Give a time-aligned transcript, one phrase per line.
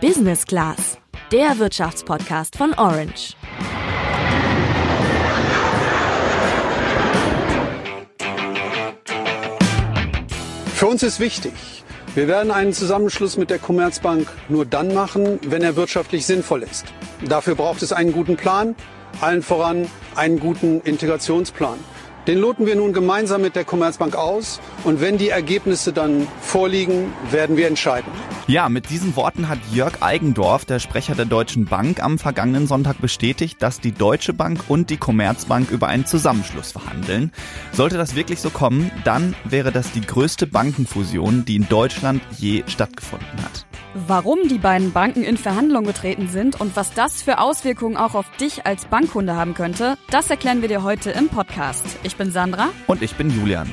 [0.00, 0.96] Business Class,
[1.30, 3.36] der Wirtschaftspodcast von Orange.
[10.72, 11.52] Für uns ist wichtig,
[12.14, 16.86] wir werden einen Zusammenschluss mit der Commerzbank nur dann machen, wenn er wirtschaftlich sinnvoll ist.
[17.28, 18.76] Dafür braucht es einen guten Plan,
[19.20, 21.78] allen voran einen guten Integrationsplan.
[22.26, 27.12] Den loten wir nun gemeinsam mit der Commerzbank aus und wenn die Ergebnisse dann vorliegen,
[27.30, 28.10] werden wir entscheiden.
[28.46, 33.00] Ja, mit diesen Worten hat Jörg Eigendorf, der Sprecher der Deutschen Bank, am vergangenen Sonntag
[33.00, 37.32] bestätigt, dass die Deutsche Bank und die Commerzbank über einen Zusammenschluss verhandeln.
[37.72, 42.64] Sollte das wirklich so kommen, dann wäre das die größte Bankenfusion, die in Deutschland je
[42.66, 43.69] stattgefunden hat.
[43.94, 48.30] Warum die beiden Banken in Verhandlungen getreten sind und was das für Auswirkungen auch auf
[48.36, 51.84] dich als Bankkunde haben könnte, das erklären wir dir heute im Podcast.
[52.04, 52.68] Ich bin Sandra.
[52.86, 53.68] Und ich bin Julian.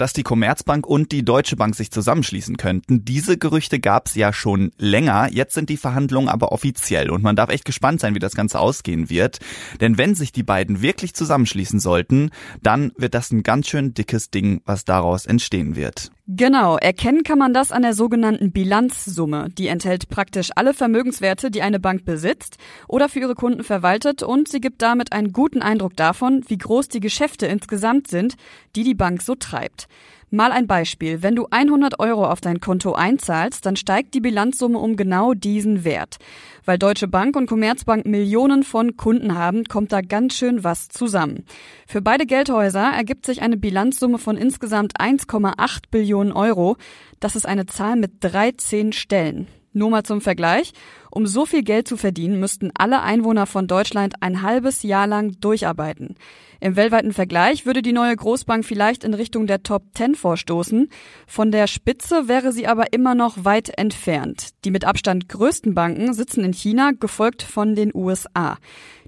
[0.00, 3.04] Dass die Commerzbank und die Deutsche Bank sich zusammenschließen könnten.
[3.04, 5.28] Diese Gerüchte gab es ja schon länger.
[5.30, 8.60] Jetzt sind die Verhandlungen aber offiziell und man darf echt gespannt sein, wie das Ganze
[8.60, 9.40] ausgehen wird.
[9.80, 12.30] Denn wenn sich die beiden wirklich zusammenschließen sollten,
[12.62, 16.10] dann wird das ein ganz schön dickes Ding, was daraus entstehen wird.
[16.32, 19.48] Genau, erkennen kann man das an der sogenannten Bilanzsumme.
[19.58, 22.56] Die enthält praktisch alle Vermögenswerte, die eine Bank besitzt
[22.86, 26.86] oder für ihre Kunden verwaltet und sie gibt damit einen guten Eindruck davon, wie groß
[26.86, 28.36] die Geschäfte insgesamt sind,
[28.76, 29.88] die die Bank so treibt.
[30.32, 31.22] Mal ein Beispiel.
[31.22, 35.82] Wenn du 100 Euro auf dein Konto einzahlst, dann steigt die Bilanzsumme um genau diesen
[35.82, 36.18] Wert.
[36.64, 41.44] Weil Deutsche Bank und Commerzbank Millionen von Kunden haben, kommt da ganz schön was zusammen.
[41.88, 46.76] Für beide Geldhäuser ergibt sich eine Bilanzsumme von insgesamt 1,8 Billionen Euro.
[47.18, 49.48] Das ist eine Zahl mit 13 Stellen.
[49.72, 50.72] Nur mal zum Vergleich.
[51.10, 55.40] Um so viel Geld zu verdienen, müssten alle Einwohner von Deutschland ein halbes Jahr lang
[55.40, 56.16] durcharbeiten.
[56.60, 60.88] Im weltweiten Vergleich würde die neue Großbank vielleicht in Richtung der Top 10 vorstoßen.
[61.26, 64.50] Von der Spitze wäre sie aber immer noch weit entfernt.
[64.64, 68.58] Die mit Abstand größten Banken sitzen in China, gefolgt von den USA.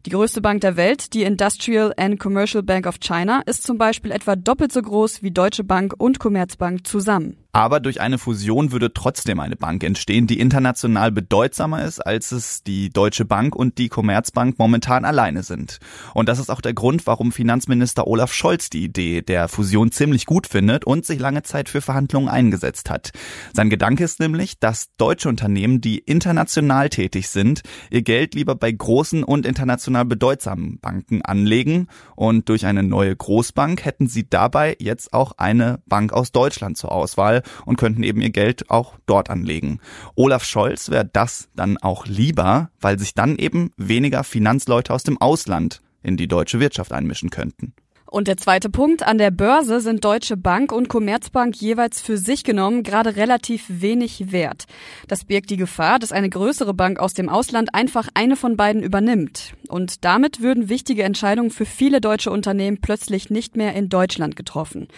[0.04, 4.10] Die größte Bank der Welt, die Industrial and Commercial Bank of China, ist zum Beispiel
[4.10, 7.36] etwa doppelt so groß wie Deutsche Bank und Commerzbank zusammen.
[7.54, 12.62] Aber durch eine Fusion würde trotzdem eine Bank entstehen, die international bedeutsamer ist, als es
[12.62, 15.78] die Deutsche Bank und die Commerzbank momentan alleine sind.
[16.14, 20.24] Und das ist auch der Grund, warum Finanzminister Olaf Scholz die Idee der Fusion ziemlich
[20.24, 23.10] gut findet und sich lange Zeit für Verhandlungen eingesetzt hat.
[23.52, 27.60] Sein Gedanke ist nämlich, dass deutsche Unternehmen, die international tätig sind,
[27.90, 29.44] ihr Geld lieber bei großen und
[29.92, 35.80] international bedeutsamen Banken anlegen und durch eine neue Großbank hätten sie dabei jetzt auch eine
[35.86, 39.80] Bank aus Deutschland zur Auswahl und könnten eben ihr Geld auch dort anlegen.
[40.14, 45.20] Olaf Scholz wäre das dann auch lieber, weil sich dann eben weniger Finanzleute aus dem
[45.20, 47.74] Ausland in die deutsche Wirtschaft einmischen könnten.
[48.12, 52.44] Und der zweite Punkt, an der Börse sind Deutsche Bank und Commerzbank jeweils für sich
[52.44, 54.66] genommen gerade relativ wenig wert.
[55.08, 58.82] Das birgt die Gefahr, dass eine größere Bank aus dem Ausland einfach eine von beiden
[58.82, 59.54] übernimmt.
[59.66, 64.88] Und damit würden wichtige Entscheidungen für viele deutsche Unternehmen plötzlich nicht mehr in Deutschland getroffen.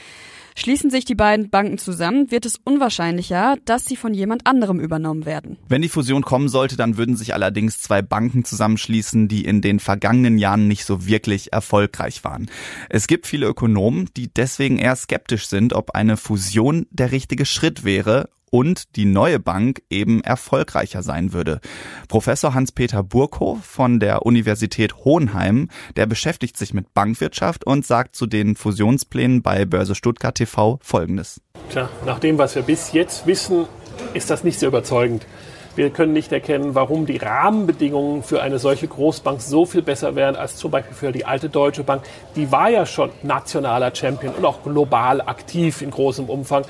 [0.57, 5.27] Schließen sich die beiden Banken zusammen, wird es unwahrscheinlicher, dass sie von jemand anderem übernommen
[5.27, 5.57] werden.
[5.69, 9.81] Wenn die Fusion kommen sollte, dann würden sich allerdings zwei Banken zusammenschließen, die in den
[9.81, 12.49] vergangenen Jahren nicht so wirklich erfolgreich waren.
[12.89, 17.85] Es gibt viele Ökonomen, die deswegen eher skeptisch sind, ob eine Fusion der richtige Schritt
[17.85, 21.61] wäre und die neue Bank eben erfolgreicher sein würde.
[22.07, 28.27] Professor Hans-Peter Burkhoff von der Universität Hohenheim, der beschäftigt sich mit Bankwirtschaft und sagt zu
[28.27, 31.41] den Fusionsplänen bei Börse Stuttgart TV Folgendes.
[31.71, 33.67] Tja, nach dem, was wir bis jetzt wissen,
[34.13, 35.27] ist das nicht sehr überzeugend.
[35.77, 40.37] Wir können nicht erkennen, warum die Rahmenbedingungen für eine solche Großbank so viel besser wären
[40.37, 42.03] als zum Beispiel für die alte Deutsche Bank.
[42.37, 46.65] Die war ja schon nationaler Champion und auch global aktiv in großem Umfang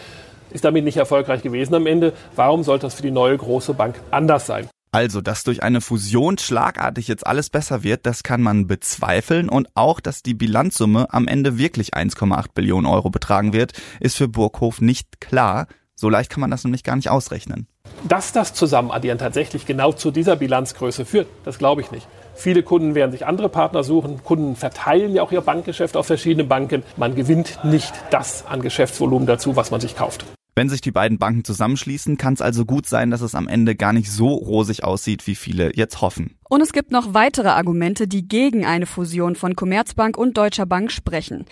[0.51, 2.13] ist damit nicht erfolgreich gewesen am Ende.
[2.37, 4.69] Warum sollte das für die neue große Bank anders sein?
[4.93, 9.69] Also, dass durch eine Fusion schlagartig jetzt alles besser wird, das kann man bezweifeln und
[9.75, 14.81] auch, dass die Bilanzsumme am Ende wirklich 1,8 Billionen Euro betragen wird, ist für Burghof
[14.81, 15.67] nicht klar.
[15.97, 17.67] So leicht kann man das nämlich gar nicht ausrechnen.
[18.07, 22.07] Dass das Zusammenaddieren tatsächlich genau zu dieser Bilanzgröße führt, das glaube ich nicht.
[22.35, 24.23] Viele Kunden werden sich andere Partner suchen.
[24.23, 26.83] Kunden verteilen ja auch ihr Bankgeschäft auf verschiedene Banken.
[26.99, 30.27] Man gewinnt nicht das an Geschäftsvolumen dazu, was man sich kauft.
[30.55, 33.75] Wenn sich die beiden Banken zusammenschließen, kann es also gut sein, dass es am Ende
[33.75, 36.37] gar nicht so rosig aussieht, wie viele jetzt hoffen.
[36.49, 40.93] Und es gibt noch weitere Argumente, die gegen eine Fusion von Commerzbank und Deutscher Bank
[40.93, 41.47] sprechen.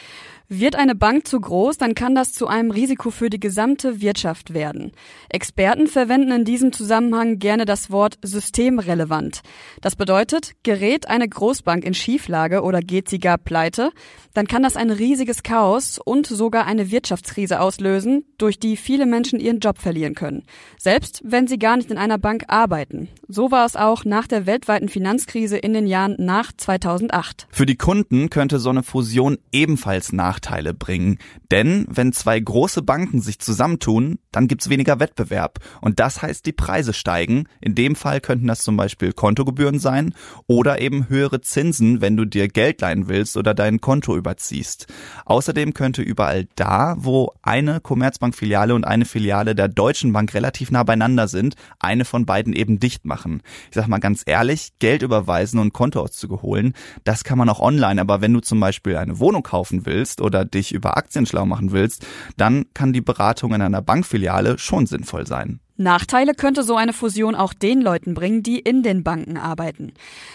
[0.54, 4.52] Wird eine Bank zu groß, dann kann das zu einem Risiko für die gesamte Wirtschaft
[4.52, 4.92] werden.
[5.30, 9.40] Experten verwenden in diesem Zusammenhang gerne das Wort systemrelevant.
[9.80, 13.92] Das bedeutet, gerät eine Großbank in Schieflage oder geht sie gar pleite,
[14.34, 19.40] dann kann das ein riesiges Chaos und sogar eine Wirtschaftskrise auslösen, durch die viele Menschen
[19.40, 20.42] ihren Job verlieren können.
[20.78, 23.08] Selbst wenn sie gar nicht in einer Bank arbeiten.
[23.26, 27.46] So war es auch nach der weltweiten Finanzkrise in den Jahren nach 2008.
[27.50, 31.18] Für die Kunden könnte so eine Fusion ebenfalls nach Nachteile bringen.
[31.50, 35.58] Denn wenn zwei große Banken sich zusammentun, dann gibt's weniger Wettbewerb.
[35.80, 37.44] Und das heißt, die Preise steigen.
[37.60, 40.14] In dem Fall könnten das zum Beispiel Kontogebühren sein
[40.46, 44.86] oder eben höhere Zinsen, wenn du dir Geld leihen willst oder dein Konto überziehst.
[45.26, 50.82] Außerdem könnte überall da, wo eine Commerzbank-Filiale und eine Filiale der Deutschen Bank relativ nah
[50.82, 53.42] beieinander sind, eine von beiden eben dicht machen.
[53.68, 56.74] Ich sag mal ganz ehrlich, Geld überweisen und Kontoauszüge holen,
[57.04, 60.44] das kann man auch online, aber wenn du zum Beispiel eine Wohnung kaufen willst oder
[60.44, 62.04] dich über Aktien schlau machen willst,
[62.36, 65.60] dann kann die Beratung in einer Bankfiliale schon sinnvoll sein.
[65.76, 69.92] Nachteile könnte so eine Fusion auch den Leuten bringen, die in den Banken arbeiten.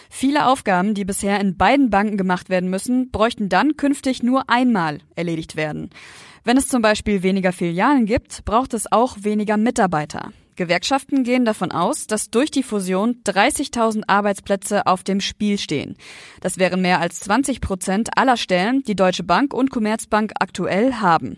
[0.10, 5.00] Viele Aufgaben, die bisher in beiden Banken gemacht werden müssen, bräuchten dann künftig nur einmal
[5.16, 5.90] erledigt werden.
[6.46, 10.32] Wenn es zum Beispiel weniger Filialen gibt, braucht es auch weniger Mitarbeiter.
[10.58, 15.96] Gewerkschaften gehen davon aus, dass durch die Fusion 30.000 Arbeitsplätze auf dem Spiel stehen.
[16.42, 21.38] Das wären mehr als 20 Prozent aller Stellen, die Deutsche Bank und Commerzbank aktuell haben.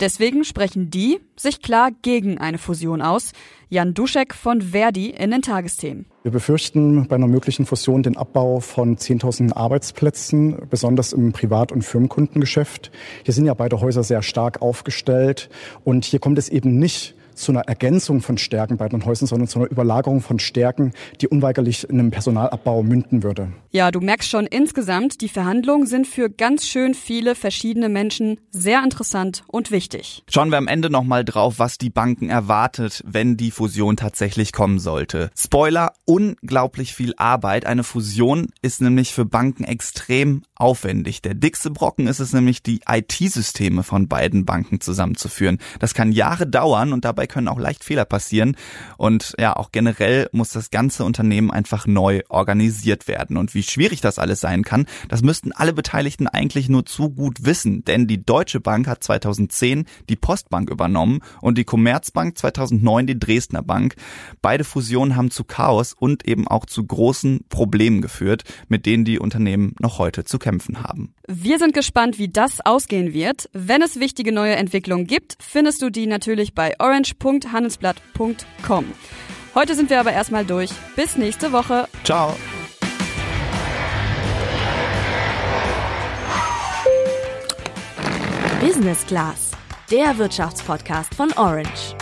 [0.00, 3.32] Deswegen sprechen die sich klar gegen eine Fusion aus.
[3.68, 6.06] Jan Duschek von Verdi in den Tagesthemen.
[6.22, 11.82] Wir befürchten bei einer möglichen Fusion den Abbau von 10.000 Arbeitsplätzen, besonders im Privat- und
[11.82, 12.90] Firmenkundengeschäft.
[13.24, 15.50] Hier sind ja beide Häuser sehr stark aufgestellt
[15.84, 19.48] und hier kommt es eben nicht zu einer Ergänzung von Stärken bei den Häusern, sondern
[19.48, 23.52] zu einer Überlagerung von Stärken, die unweigerlich in einem Personalabbau münden würde.
[23.70, 28.82] Ja, du merkst schon insgesamt, die Verhandlungen sind für ganz schön viele verschiedene Menschen sehr
[28.82, 30.22] interessant und wichtig.
[30.28, 34.78] Schauen wir am Ende nochmal drauf, was die Banken erwartet, wenn die Fusion tatsächlich kommen
[34.78, 35.30] sollte.
[35.36, 37.64] Spoiler, unglaublich viel Arbeit.
[37.64, 41.22] Eine Fusion ist nämlich für Banken extrem aufwendig.
[41.22, 45.58] Der dickste Brocken ist es nämlich, die IT-Systeme von beiden Banken zusammenzuführen.
[45.78, 48.56] Das kann Jahre dauern und dabei können auch leicht Fehler passieren.
[48.98, 53.36] Und ja, auch generell muss das ganze Unternehmen einfach neu organisiert werden.
[53.38, 57.44] Und wie schwierig das alles sein kann, das müssten alle Beteiligten eigentlich nur zu gut
[57.44, 57.84] wissen.
[57.84, 63.62] Denn die Deutsche Bank hat 2010 die Postbank übernommen und die Commerzbank 2009 die Dresdner
[63.62, 63.94] Bank.
[64.42, 69.18] Beide Fusionen haben zu Chaos und eben auch zu großen Problemen geführt, mit denen die
[69.18, 71.14] Unternehmen noch heute zu kämpfen haben.
[71.28, 73.48] Wir sind gespannt, wie das ausgehen wird.
[73.52, 78.84] Wenn es wichtige neue Entwicklungen gibt, findest du die natürlich bei orange www.handelsblatt.com.
[79.54, 80.70] Heute sind wir aber erstmal durch.
[80.96, 81.88] Bis nächste Woche.
[82.04, 82.34] Ciao.
[88.60, 89.52] Business Class,
[89.90, 91.96] der Wirtschaftspodcast von Orange.